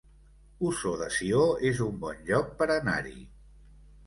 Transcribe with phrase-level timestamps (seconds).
[0.69, 1.43] Ossó de Sió
[1.73, 3.15] es un bon lloc per anar-hi